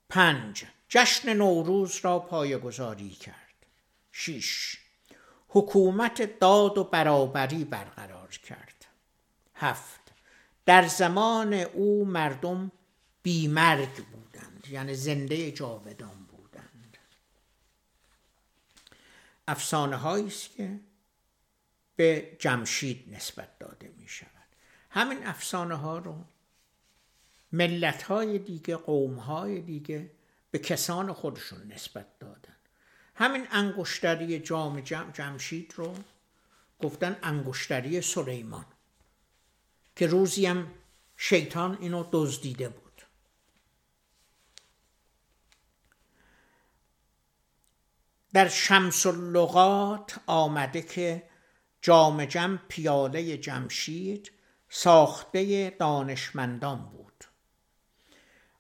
[0.10, 3.66] پنج جشن نوروز را پایگذاری کرد.
[4.12, 4.78] شیش
[5.48, 8.86] حکومت داد و برابری برقرار کرد.
[9.56, 10.02] هفت
[10.66, 12.72] در زمان او مردم
[13.24, 16.98] بیمرگ بودند یعنی زنده جاودان بودند.
[19.48, 20.80] افسانه هایی است که
[21.96, 24.30] به جمشید نسبت داده می شود.
[24.90, 26.26] همین افسانه ها رو
[27.52, 30.12] ملت های دیگه قوم های دیگه
[30.52, 32.56] به کسان خودشون نسبت دادن.
[33.16, 35.96] همین انگشتری جام جم جمشید رو
[36.80, 38.66] گفتن انگشتری سلیمان
[39.96, 40.72] که روزی هم
[41.18, 43.02] شیطان اینو دزدیده بود.
[48.34, 51.24] در شمس اللغات آمده که
[51.86, 54.32] جام جم پیاله جمشید
[54.70, 57.24] ساخته دانشمندان بود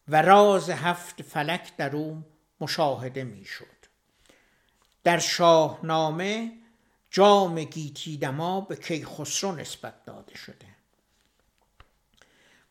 [0.07, 2.23] و راز هفت فلک در او
[2.61, 3.65] مشاهده می‌شد.
[5.03, 6.51] در شاهنامه
[7.09, 10.67] جام گیتی دما به کیخسرو نسبت داده شده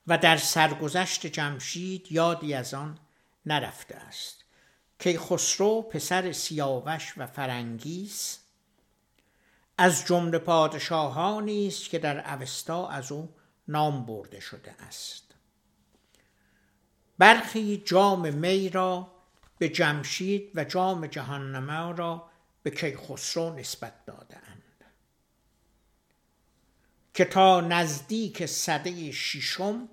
[0.07, 2.99] و در سرگذشت جمشید یادی از آن
[3.47, 4.45] نرفته است.
[4.99, 8.44] کیخسرو پسر سیاوش و فرنگیس
[9.79, 13.35] از جمله پادشاهانی است که در اوستا از او
[13.69, 15.35] نام برده شده است.
[17.19, 19.11] برخی جام می را
[19.59, 22.31] به جمشید و جام جهاننما را
[22.63, 24.63] به کیخسرو نسبت دادهاند.
[27.15, 29.89] که تا نزدیک صده ششم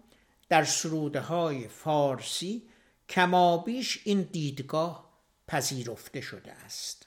[0.49, 2.70] در سروده های فارسی
[3.10, 5.12] کمابیش این دیدگاه
[5.47, 7.01] پذیرفته شده است.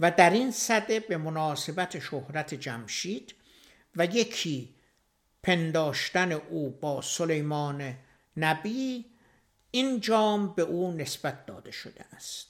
[0.00, 3.34] و در این صده به مناسبت شهرت جمشید
[3.96, 4.74] و یکی
[5.42, 7.94] پنداشتن او با سلیمان
[8.36, 9.04] نبی
[9.70, 12.48] این جام به او نسبت داده شده است.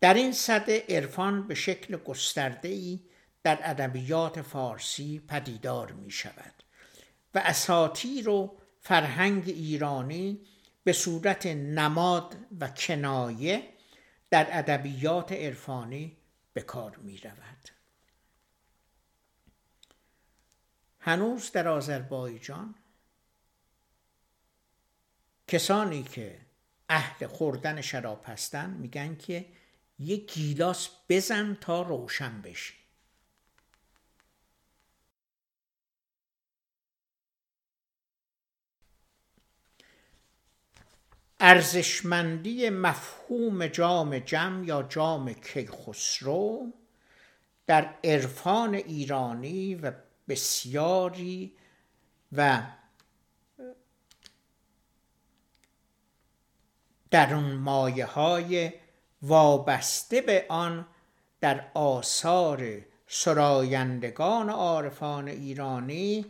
[0.00, 3.00] در این صده عرفان به شکل گسترده ای
[3.42, 6.54] در ادبیات فارسی پدیدار می شود
[7.34, 10.40] و اساتیر و فرهنگ ایرانی
[10.84, 13.62] به صورت نماد و کنایه
[14.34, 16.16] در ادبیات عرفانی
[16.52, 17.68] به کار می رود.
[21.00, 22.74] هنوز در آذربایجان
[25.48, 26.40] کسانی که
[26.88, 29.46] اهل خوردن شراب هستند میگن که
[29.98, 32.74] یک گیلاس بزن تا روشن بشی
[41.40, 46.72] ارزشمندی مفهوم جام جم یا جام کیخسرو
[47.66, 49.92] در عرفان ایرانی و
[50.28, 51.56] بسیاری
[52.32, 52.62] و
[57.10, 58.72] در اون مایه های
[59.22, 60.86] وابسته به آن
[61.40, 66.26] در آثار سرایندگان عارفان ایرانی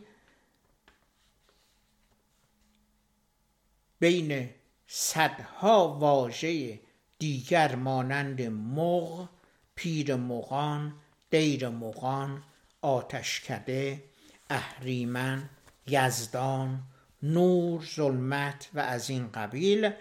[3.99, 4.49] بین
[4.87, 6.79] صدها واژه
[7.19, 9.29] دیگر مانند مغ،
[9.75, 10.95] پیر مغان،
[11.29, 12.43] دیر مغان،
[12.81, 14.03] آتشکده،
[14.49, 15.49] اهریمن،
[15.87, 16.83] یزدان،
[17.23, 19.91] نور، ظلمت و از این قبیل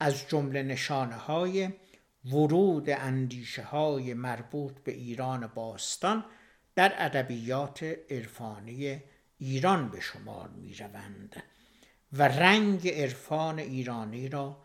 [0.00, 1.68] از جمله نشانه های
[2.24, 6.24] ورود اندیشه های مربوط به ایران باستان
[6.74, 9.02] در ادبیات عرفانی
[9.38, 11.42] ایران به شمار می روند
[12.12, 14.56] و رنگ عرفان ایرانی را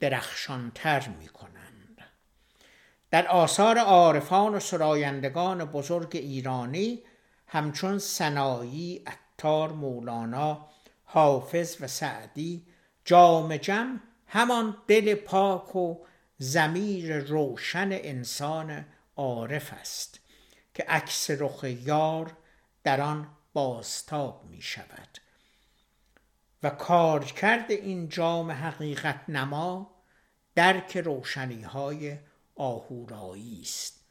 [0.00, 2.04] درخشانتر می کنند.
[3.10, 7.02] در آثار عارفان و سرایندگان بزرگ ایرانی
[7.46, 10.68] همچون سنایی، اتار، مولانا،
[11.04, 12.66] حافظ و سعدی
[13.04, 15.96] جام جم همان دل پاک و
[16.38, 18.84] زمیر روشن انسان
[19.16, 20.20] عارف است
[20.74, 22.36] که عکس رخ یار
[22.84, 25.07] در آن بازتاب می شود
[26.62, 29.94] و کارکرد این جام حقیقت نما
[30.54, 32.18] درک روشنی های
[32.54, 34.04] آهورایی است.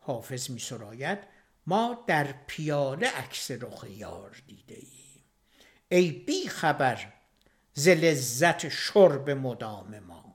[0.00, 1.18] حافظ می سراید
[1.66, 5.22] ما در پیاله عکس رخ یار دیده ایم.
[5.88, 7.12] ای بی خبر
[7.74, 10.34] ز لذت شرب مدام ما.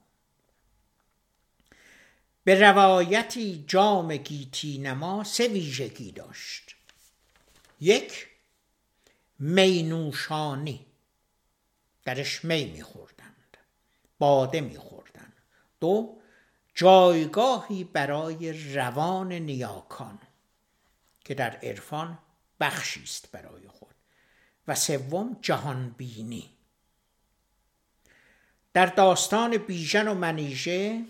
[2.43, 6.75] به روایتی جام گیتی نما سه ویژگی داشت.
[7.79, 8.27] یک
[9.39, 10.86] مینوشانی
[12.07, 13.57] درش می میخوردند
[14.19, 15.33] باده میخوردند.
[15.79, 16.17] دو
[16.75, 20.19] جایگاهی برای روان نیاکان
[21.25, 22.19] که در عرفان
[22.59, 23.95] بخشی است برای خود.
[24.67, 26.49] و سوم جهان بینی
[28.73, 31.01] در داستان بیژن و منیژه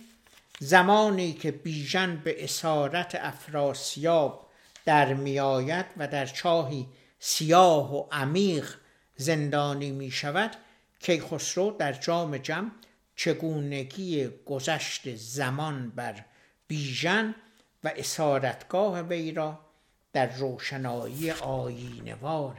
[0.59, 4.49] زمانی که بیژن به اسارت افراسیاب
[4.85, 6.87] در میآید و در چاهی
[7.19, 8.75] سیاه و عمیق
[9.15, 10.55] زندانی می شود
[10.99, 12.71] کیخسرو در جام جم
[13.15, 16.25] چگونگی گذشت زمان بر
[16.67, 17.35] بیژن
[17.83, 19.59] و اسارتگاه وی را
[20.13, 22.57] در روشنایی آیینوار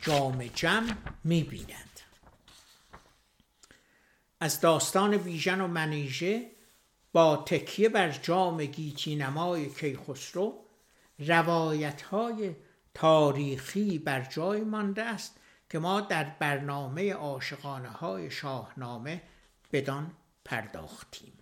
[0.00, 2.00] جام جم می بیند.
[4.40, 6.50] از داستان بیژن و منیژه
[7.12, 10.64] با تکیه بر جام گیتی نمای کیخسرو
[11.18, 12.54] روایت های
[12.94, 15.38] تاریخی بر جای مانده است
[15.72, 19.22] که ما در برنامه عاشقانه های شاهنامه
[19.72, 20.12] بدان
[20.44, 21.32] پرداختیم.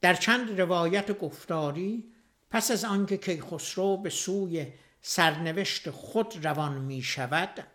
[0.00, 2.12] در چند روایت گفتاری
[2.50, 4.72] پس از آنکه کیخسرو به سوی
[5.02, 7.66] سرنوشت خود روان می شود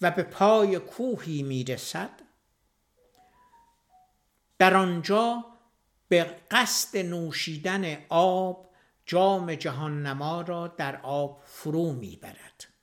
[0.00, 2.10] و به پای کوهی می رسد
[4.58, 5.44] در آنجا
[6.08, 8.70] به قصد نوشیدن آب
[9.06, 12.75] جام جهان نما را در آب فرو می برد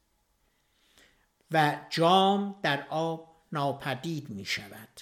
[1.54, 5.02] و جام در آب ناپدید می شود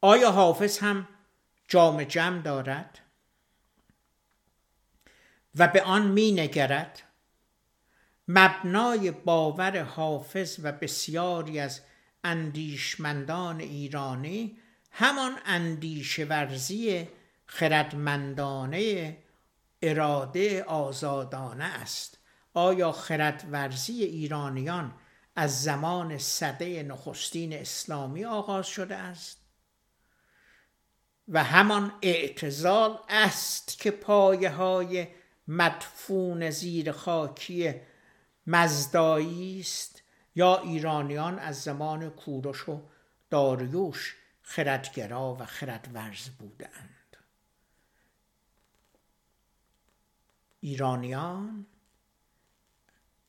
[0.00, 1.08] آیا حافظ هم
[1.68, 2.98] جام جمع دارد
[5.54, 7.02] و به آن می نگرد
[8.28, 11.80] مبنای باور حافظ و بسیاری از
[12.24, 14.58] اندیشمندان ایرانی
[14.90, 17.08] همان اندیشه ورزی
[17.46, 19.16] خردمندانه
[19.90, 22.18] اراده آزادانه است.
[22.54, 24.94] آیا خردورزی ایرانیان
[25.36, 29.38] از زمان صده نخستین اسلامی آغاز شده است؟
[31.28, 35.06] و همان اعتزال است که پایه های
[35.48, 37.74] مدفون زیر خاکی
[38.46, 40.02] مزدایی است
[40.34, 42.82] یا ایرانیان از زمان کوروش و
[43.30, 46.93] داریوش خردگرا و خردورز بودند؟
[50.64, 51.66] ایرانیان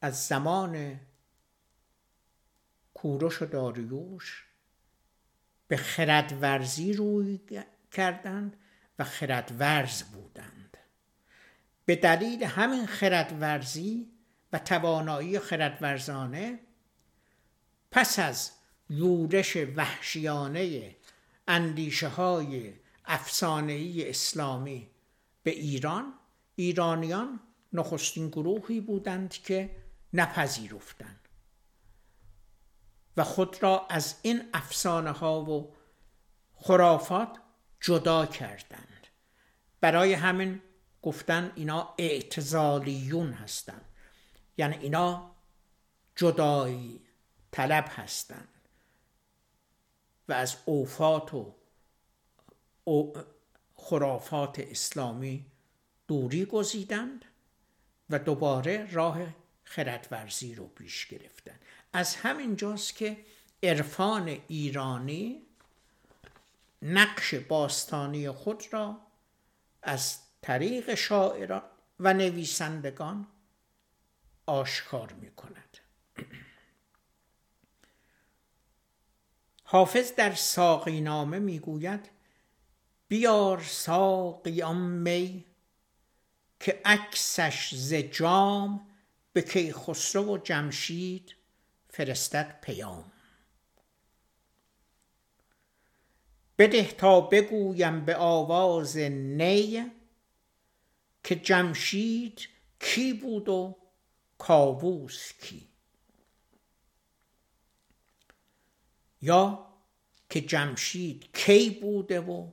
[0.02, 1.00] از زمان
[2.94, 4.46] کوروش و داریوش
[5.68, 7.40] به خردورزی روی
[7.92, 8.58] کردند
[9.00, 10.78] و خردورز بودند.
[11.86, 14.12] به دلیل همین خردورزی
[14.54, 16.60] و توانایی خردورزانه
[17.92, 18.52] پس از
[18.90, 20.96] یورش وحشیانه
[21.48, 22.74] اندیشه های
[23.06, 24.90] افسانه‌ای اسلامی
[25.44, 26.14] به ایران
[26.56, 27.40] ایرانیان
[27.74, 29.76] نخستین گروهی بودند که
[30.14, 31.20] نپذیرفتند
[33.18, 35.74] و خود را از این افسانه ها و
[36.56, 37.38] خرافات
[37.80, 39.08] جدا کردند.
[39.82, 40.62] برای همین
[41.02, 43.86] گفتن اینا اعتزالیون هستند
[44.58, 45.32] یعنی اینا
[46.16, 47.02] جدایی
[47.52, 48.48] طلب هستند
[50.28, 51.54] و از اوفات و
[53.76, 55.46] خرافات اسلامی
[56.08, 57.26] دوری گزیدند
[58.10, 59.20] و دوباره راه
[59.64, 61.60] خردورزی رو پیش گرفتن.
[61.94, 63.18] از همین جاست که
[63.64, 65.42] عرفان ایرانی
[66.82, 69.02] نقش باستانی خود را
[69.84, 71.64] از طریق شاعران
[72.00, 73.28] و نویسندگان
[74.46, 75.78] آشکار می کند
[79.64, 82.10] حافظ در ساقی نامه می گوید
[83.08, 85.46] بیار ساقیان می
[86.66, 88.88] که عکسش ز جام
[89.34, 91.36] به کیخسرو و جمشید
[91.90, 93.12] فرستد پیام.
[96.58, 99.92] بده تا بگویم به آواز نی
[101.24, 102.48] که جمشید
[102.80, 103.78] کی بود و
[104.38, 105.70] کاووس کی.
[109.22, 109.68] یا
[110.30, 112.52] که جمشید کی بوده و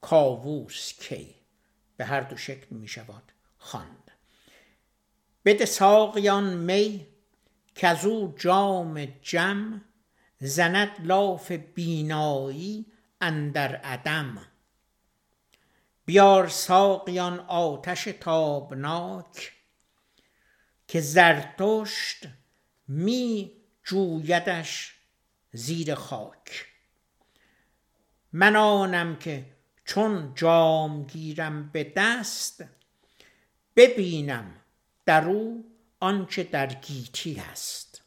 [0.00, 1.34] کاووس کی.
[1.96, 4.10] به هر دو شکل می شود خواند.
[5.44, 7.06] بده ساقیان می
[7.74, 9.84] که از او جام جم
[10.38, 12.86] زند لاف بینایی
[13.20, 14.46] اندر عدم.
[16.04, 19.52] بیار ساقیان آتش تابناک
[20.88, 22.26] که زرتشت
[22.88, 23.52] می
[23.84, 24.94] جویدش
[25.52, 26.66] زیر خاک.
[28.32, 29.46] من آنم که
[29.84, 32.64] چون جام گیرم به دست
[33.78, 34.54] ببینم
[35.06, 35.64] در او
[36.00, 38.02] آنچه در گیتی هست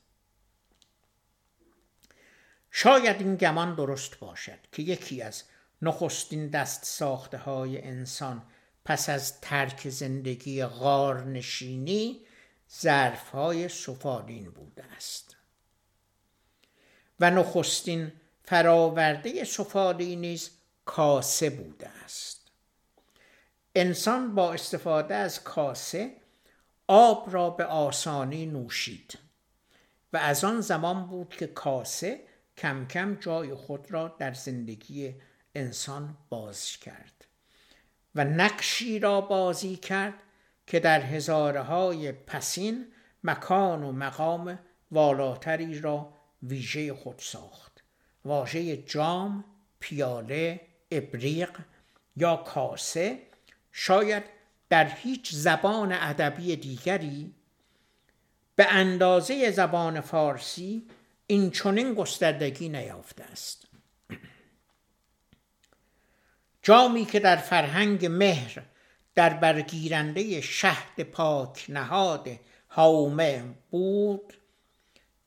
[2.72, 5.44] شاید این گمان درست باشد که یکی از
[5.82, 8.44] نخستین دست ساخته های انسان
[8.86, 12.26] پس از ترک زندگی غارنشینی
[12.82, 15.36] ظرف های سفالین بوده است
[17.20, 18.12] و نخستین
[18.46, 20.52] فراورده سفالی نیز
[20.86, 22.41] کاسه بوده است.
[23.76, 26.16] انسان با استفاده از کاسه
[26.88, 29.18] آب را به آسانی نوشید
[30.14, 32.22] و از آن زمان بود که کاسه
[32.58, 35.16] کم کم جای خود را در زندگی
[35.56, 37.26] انسان باز کرد
[38.16, 40.14] و نقشی را بازی کرد
[40.68, 42.88] که در هزاره های پسین
[43.24, 44.60] مکان و مقام
[44.92, 46.14] والاتری را
[46.44, 47.84] ویژه خود ساخت.
[48.26, 49.46] واژه جام
[49.80, 50.62] پیاله
[50.92, 51.60] ابریق
[52.16, 53.20] یا کاسه
[53.72, 54.24] شاید
[54.70, 57.34] در هیچ زبان ادبی دیگری
[58.56, 60.88] به اندازه زبان فارسی
[61.28, 63.68] این چنین گستردگی نیافته است.
[66.64, 68.64] جامی که در فرهنگ مهر
[69.16, 72.30] در برگیرنده شهد پاک نهاد
[72.70, 74.34] هاومه بود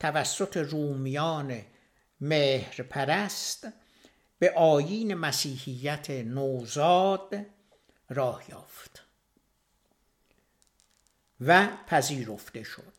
[0.01, 1.63] توسط رومیان
[2.21, 3.69] مهر پرست
[4.39, 7.47] به آیین مسیحیت نوزاد
[8.09, 9.03] راه یافت
[11.41, 12.93] و پذیرفته شد.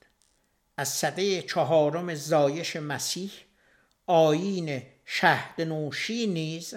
[0.78, 3.32] از صده چهارم زایش مسیح
[4.08, 6.76] آیین شهد نوشی نیز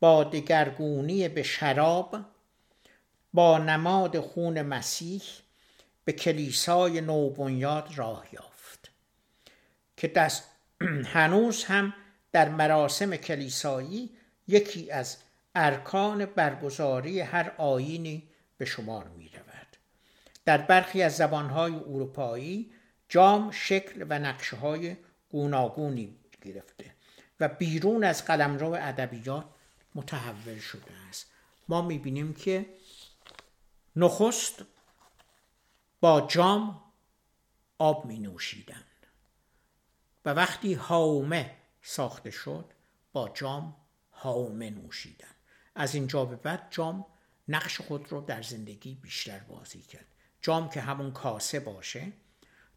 [0.00, 2.16] با دگرگونی به شراب
[3.34, 5.22] با نماد خون مسیح
[6.04, 8.90] به کلیسای نوبنیاد راه یافت
[9.96, 10.44] که دست
[11.14, 11.94] هنوز هم
[12.32, 14.10] در مراسم کلیسایی
[14.48, 15.16] یکی از
[15.54, 18.28] ارکان برگزاری هر آینی
[18.58, 19.76] به شمار می رود.
[20.44, 22.72] در برخی از زبانهای اروپایی
[23.08, 24.96] جام شکل و نقشه های
[25.30, 26.94] گوناگونی گرفته
[27.40, 29.44] و بیرون از قلمرو ادبیات
[29.94, 31.26] متحول شده است
[31.68, 32.66] ما می‌بینیم که
[33.96, 34.64] نخست
[36.00, 36.82] با جام
[37.78, 39.06] آب می نوشیدند
[40.24, 42.72] و وقتی هاومه ساخته شد
[43.12, 43.76] با جام
[44.12, 45.34] هاومه نوشیدن
[45.74, 47.06] از اینجا به بعد جام
[47.48, 50.06] نقش خود رو در زندگی بیشتر بازی کرد.
[50.40, 52.12] جام که همون کاسه باشه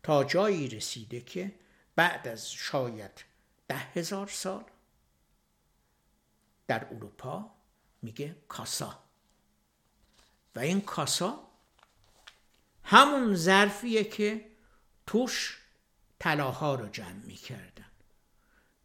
[0.03, 1.55] تا جایی رسیده که
[1.95, 3.25] بعد از شاید
[3.67, 4.63] ده هزار سال
[6.67, 7.51] در اروپا
[8.01, 9.03] میگه کاسا.
[10.55, 11.47] و این کاسا
[12.83, 14.51] همون ظرفیه که
[15.07, 15.61] توش
[16.19, 17.91] طلاها رو جمع می‌کردن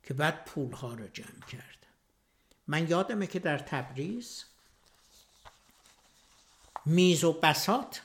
[0.03, 1.80] که بعد پولها رو جمع کرد
[2.71, 4.45] من یادمه که در تبریز
[6.87, 8.03] میز و بسات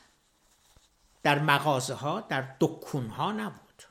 [1.24, 3.84] در مغازه ها در دکون ها نبود.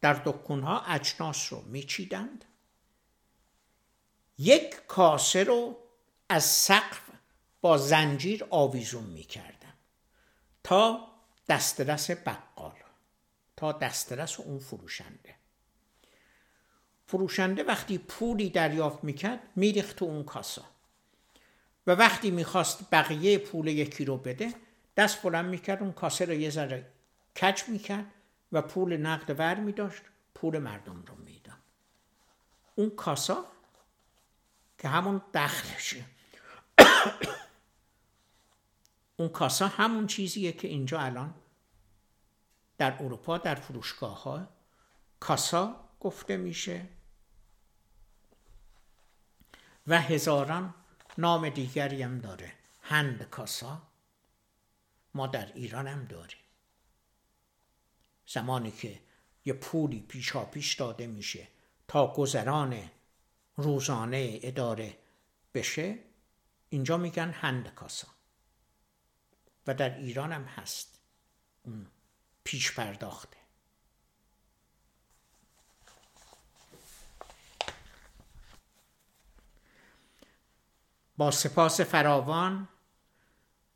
[0.00, 2.44] در دکون ها اجناس رو میچیدند.
[4.38, 5.76] یک کاسه رو
[6.28, 7.00] از سقف
[7.60, 9.74] با زنجیر آویزون می‌کردن
[10.64, 11.08] تا
[11.48, 12.76] دسترس بقال
[13.56, 15.37] تا دسترس اون فروشنده.
[17.08, 20.64] فروشنده وقتی پولی دریافت می‌کرد میریخت تو اون کاسا.
[21.86, 24.54] و وقتی می‌خواست بقیه پول یکی رو بده
[24.96, 26.86] دست بلند می‌کرد اون کاسه رو یه ذره
[27.36, 28.06] کچ می‌کرد
[28.52, 30.02] و پول نقد ور میداشت
[30.34, 31.56] پول مردم رو می‌داد.
[32.74, 33.44] اون کاسا
[34.78, 36.04] که همون دخلشه.
[39.16, 41.34] اون کاسا همون چیزیه که اینجا الان
[42.78, 44.48] در اروپا در فروشگاه ها
[45.20, 46.86] کاسا گفته میشه.
[49.88, 50.74] و هزاران
[51.18, 52.52] نام دیگری هم داره.
[52.82, 53.82] هند کاسا.
[55.14, 56.38] ما در ایران هم داریم.
[58.26, 59.00] زمانی که
[59.44, 61.48] یه پولی پیشا پیش داده میشه
[61.88, 62.90] تا گذران
[63.56, 64.98] روزانه اداره
[65.54, 65.98] بشه
[66.68, 68.08] اینجا میگن هند کاسا.
[69.66, 71.00] و در ایران هم هست.
[71.62, 71.86] اون
[72.44, 73.37] پیش پرداخته.
[81.18, 82.68] با سپاس فراوان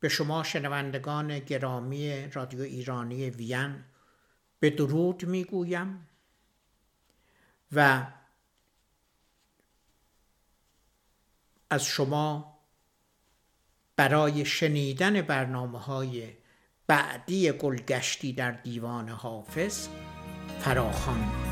[0.00, 3.84] به شما شنوندگان گرامی رادیو ایرانی وین
[4.60, 6.08] به درود می‌گویم
[7.72, 8.06] و
[11.70, 12.58] از شما
[13.96, 16.32] برای شنیدن برنامه های
[16.86, 19.88] بعدی گلگشتی در دیوان حافظ
[20.60, 21.51] فراخوان.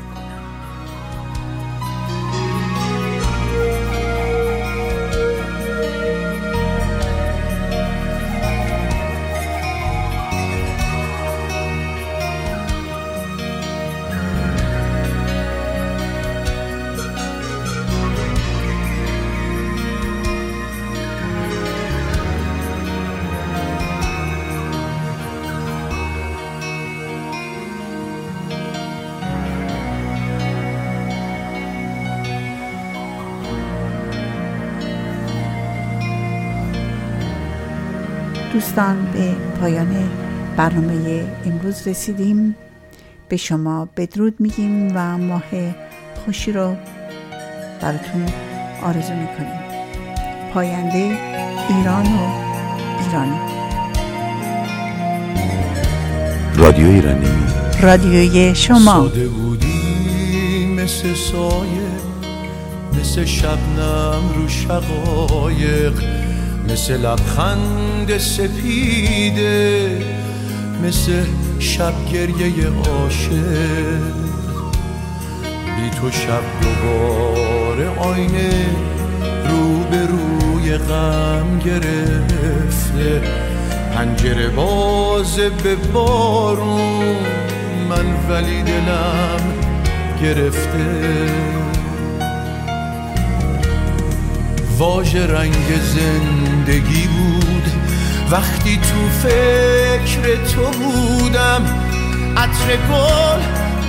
[38.71, 40.09] دوستان به پایان
[40.57, 42.55] برنامه امروز رسیدیم.
[43.29, 45.43] به شما بدرود میگیم و ماه
[46.25, 46.75] خوشی رو
[47.81, 48.25] براتون
[48.83, 49.59] آرزو می‌کنیم.
[50.53, 51.17] پاینده
[51.69, 52.19] ایران و
[53.03, 53.39] ایرانی
[56.55, 57.27] رادیو ایرانی.
[57.81, 58.77] رادیوی شما.
[58.77, 61.91] ساده بودی مثل سایه
[62.99, 66.20] مثل شبنم رو شقایق.
[66.69, 70.01] مثل لبخند سپیده
[70.83, 71.23] مثل
[71.59, 74.11] شب گریه عاشق.
[75.75, 78.65] بی تو شب دوباره آینه
[79.49, 83.21] رو به روی غم گرفته.
[83.95, 87.15] پنجره باز به بارون
[87.89, 89.53] من ولی دلم
[90.21, 91.60] گرفته.
[94.81, 97.71] واژه رنگ زندگی بود.
[98.31, 101.61] وقتی تو فکر تو بودم
[102.37, 103.41] عطر گل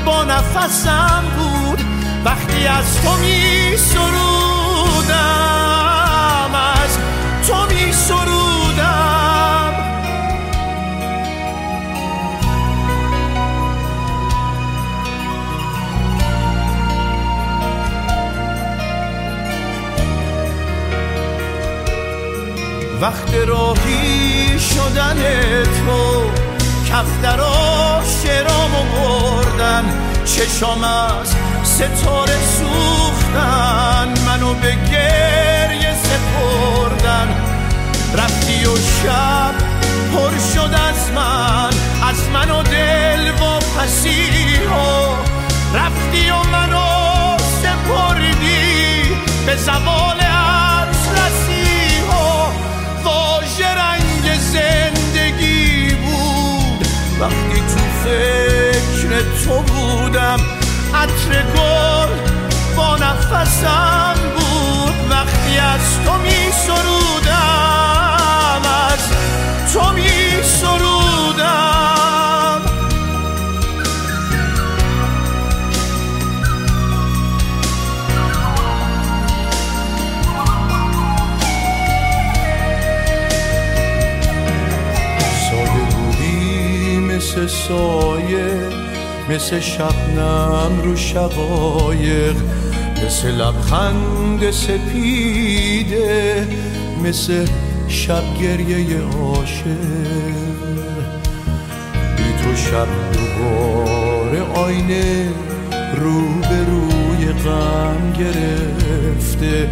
[0.07, 1.80] با نفسم بود.
[2.24, 5.51] وقتی از تو می سرودم.
[23.03, 25.16] وقت راهی شدن
[25.64, 26.30] تو
[26.88, 29.84] کفترا شرامو بردن.
[30.24, 31.34] چشام از
[31.64, 37.28] ستاره سوختن منو به گریه سپردن.
[38.14, 39.55] رفتی و شب
[40.14, 41.70] پر شد از من
[42.09, 45.18] از من و دل و پسی ها.
[45.74, 49.03] رفتی و منو سپردی
[49.46, 50.31] به زوال
[54.53, 56.86] زندگی بود.
[57.20, 59.11] وقتی تو فکر
[59.44, 60.40] تو بودم
[60.94, 62.12] عطر گل
[62.76, 65.11] با نفسم بود.
[65.11, 69.03] وقتی از تو می سرودم از
[69.72, 72.01] تو می سرودم.
[87.32, 88.70] مثل سایه
[89.30, 92.36] مثل شبنم رو شقایق
[93.06, 96.46] مثل لبخند سپیده
[97.04, 97.46] مثل
[97.88, 99.64] شب گریه عاشق.
[102.16, 105.28] بی تو شب دوباره آینه
[105.96, 109.70] رو به روی غم گرفته.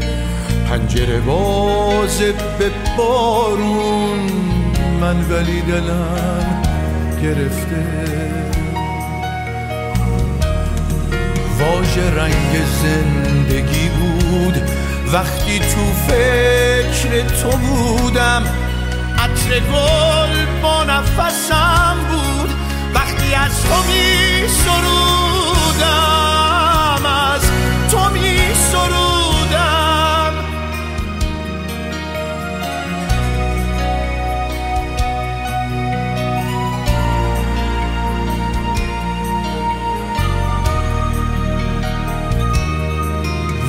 [0.69, 4.31] پنجره بازه به بارون
[5.01, 6.60] من ولی دلم
[7.23, 7.85] گرفته.
[11.59, 12.53] واژه رنگ
[12.83, 14.63] زندگی بود.
[15.13, 18.43] وقتی تو فکر تو بودم
[19.19, 22.51] عطر گل با نفسم بود.
[22.95, 25.77] وقتی از تو می سرودم
[27.07, 27.43] از
[27.91, 28.40] تو می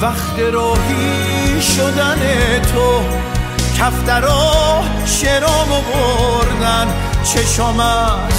[0.01, 2.19] وقت راهی شدن
[2.73, 3.03] تو
[3.79, 6.87] کفترا شرامو بردن
[7.23, 8.33] چشام از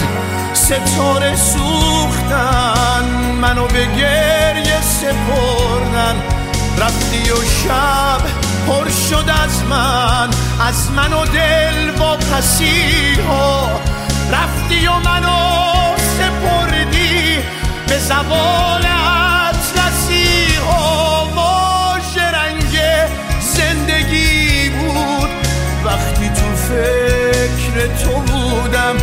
[0.54, 3.04] ستاره سوختن
[3.40, 6.22] منو به گریه سپردن.
[6.78, 8.20] رفتی و شب
[8.66, 10.28] پر شد از من
[10.68, 13.70] از من و دل با پسی ها
[14.32, 17.38] رفتی و منو سپردی
[17.88, 18.86] به زوال
[28.72, 28.96] بودم.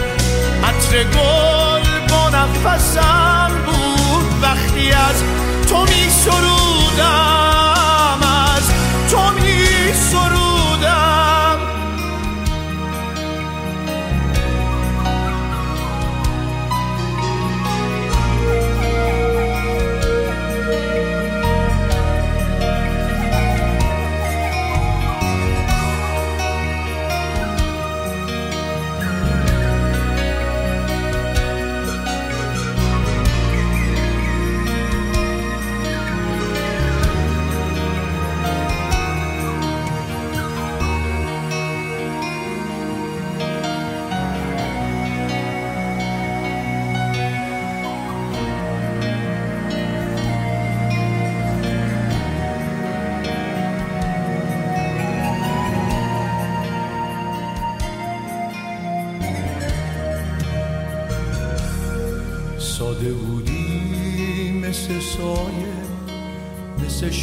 [0.64, 4.44] عطر گل با نفسم بود.
[4.44, 5.24] وقتی از
[5.70, 7.10] تو می سرودم
[8.56, 8.72] از
[9.12, 10.39] تو می سرودم.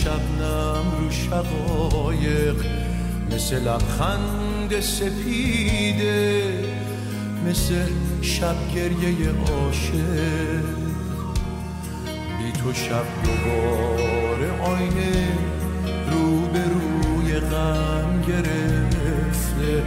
[0.07, 2.57] شبنم رو شقایق
[3.33, 6.43] مثل لبخند سپیده
[7.47, 7.75] مثل
[8.23, 10.65] شب گریه عاشق.
[12.39, 15.29] بی تو شب دوباره آینه
[16.11, 19.83] رو به روی غم گرفته.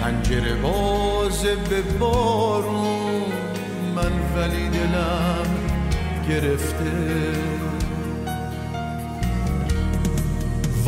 [0.00, 3.22] پنجره بازه به بارون
[3.96, 5.46] من ولی دلم
[6.28, 7.59] گرفته.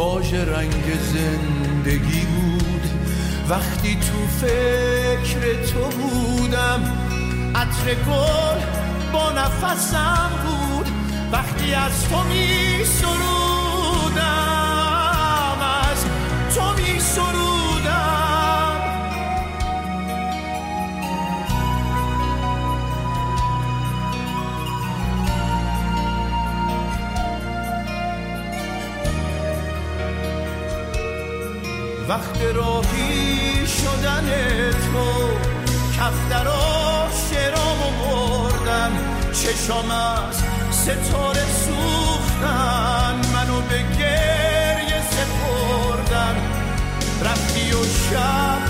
[0.03, 2.83] واژه رنگ زندگی بود.
[3.49, 6.81] وقتی تو فکر تو بودم
[7.55, 8.61] عطر گل
[9.13, 10.89] با نفسم بود.
[11.33, 14.23] وقتی از تو می سرودم
[15.91, 16.05] از
[16.55, 17.62] تو می سرودم.
[32.13, 34.29] وقت راهی شدن
[34.71, 35.31] تو
[35.97, 38.91] کفترا شرامو بردن
[39.33, 40.37] چشام از
[40.71, 46.37] ستاره سوختن منو به گریه سپردن.
[47.25, 48.63] رفتی و شب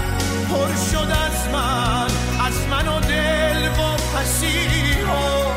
[0.48, 2.10] پر شد از من
[2.46, 5.52] از من و دل و پسی ها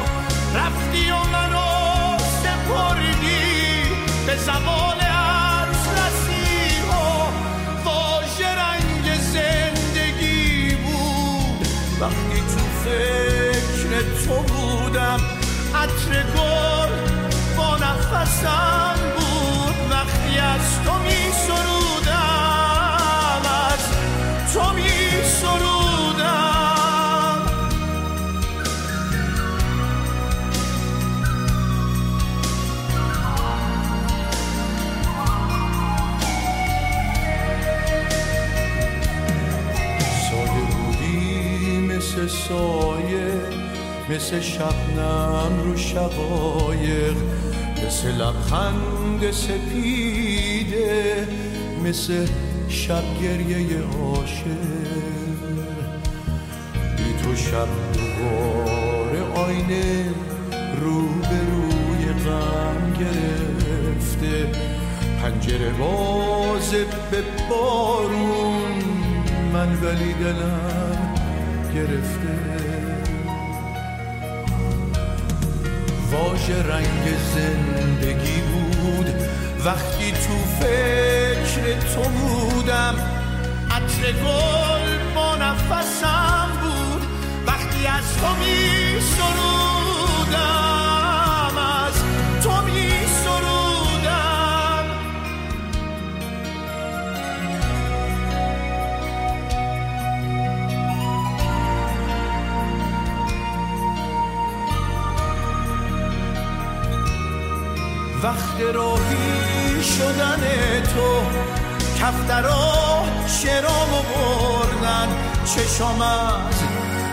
[0.55, 3.55] رفتی و منو سپردی.
[4.27, 4.37] به
[18.45, 23.83] نفسم بود وقتی از تو می سرودم از
[24.53, 25.75] تو می سرودم.
[40.29, 43.41] ساده بودی مثل سایه
[44.09, 47.15] مثل شبنم رو شقایق.
[47.83, 51.27] مثل لبخند سپیده
[51.85, 52.27] مثل
[52.69, 54.45] شب گریه عاشق.
[56.97, 60.09] بی تو شب دوباره آینه
[60.81, 64.51] رو به روی غم گرفته.
[65.21, 66.71] پنجره باز
[67.11, 68.83] به بارون
[69.53, 71.15] من ولی دلم
[71.75, 72.24] گرفته.
[76.15, 77.05] واژه رنگ
[77.35, 79.09] زندگی بود.
[79.65, 82.95] وقتی تو فکر تو بودم
[83.71, 87.01] عطر گل با نفسم بود.
[87.47, 88.99] وقتی از تو می
[108.25, 110.43] وقت راهی شدن
[110.83, 111.21] تو
[111.99, 115.07] کفترا شرامو بردن
[115.45, 116.55] چشام از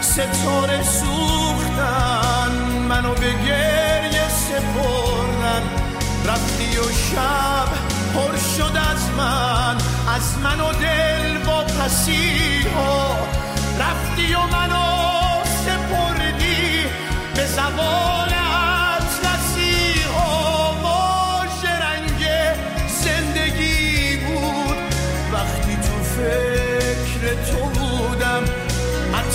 [0.01, 2.53] ستاره سوختن
[2.89, 5.63] منو به گریه سپردن.
[6.27, 7.69] رفتی و شب
[8.15, 9.77] پر شد از من
[10.15, 13.17] از من و دل با پسی ها
[13.81, 16.85] رفتی و منو سپردی
[17.35, 18.22] به زبان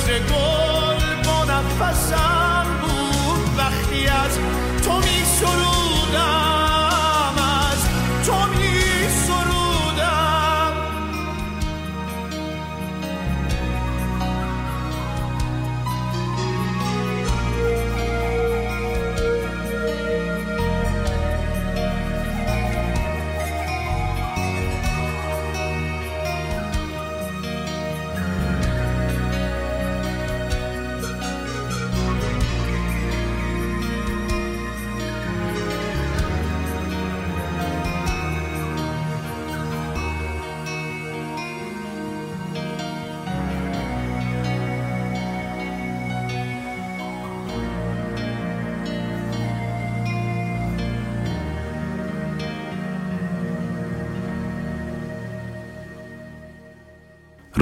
[0.07, 4.39] عطر گل با نفسم بود وقتی از
[4.83, 6.46] تو می سرودم